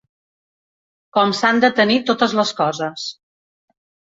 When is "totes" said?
2.09-2.35